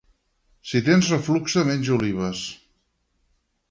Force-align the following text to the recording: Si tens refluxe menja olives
Si 0.69 0.81
tens 0.87 1.11
refluxe 1.17 1.67
menja 1.69 1.97
olives 2.01 2.45